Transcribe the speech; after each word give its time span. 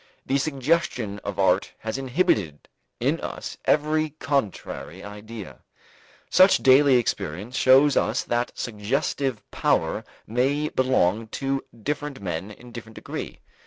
The 0.25 0.39
suggestion 0.39 1.19
of 1.23 1.37
art 1.37 1.73
has 1.81 1.99
inhibited 1.99 2.67
in 2.99 3.19
us 3.21 3.57
every 3.65 4.15
contrary 4.17 5.03
idea. 5.03 5.59
Such 6.27 6.57
daily 6.63 6.95
experience 6.97 7.55
shows 7.55 7.95
us 7.95 8.23
that 8.23 8.51
suggestive 8.55 9.43
power 9.51 10.03
may 10.25 10.69
belong 10.69 11.27
to 11.37 11.63
different 11.83 12.19
men 12.19 12.49
in 12.49 12.71
different 12.71 12.95
degree. 12.95 13.41